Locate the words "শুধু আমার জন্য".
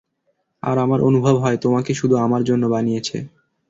1.93-2.63